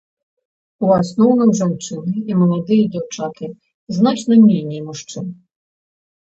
У 0.85 0.87
асноўным 1.01 1.51
жанчыны 1.59 2.13
і 2.31 2.37
маладыя 2.39 2.85
дзяўчаты, 2.95 3.45
значна 3.99 4.33
меней 4.49 4.81
мужчын. 4.89 5.25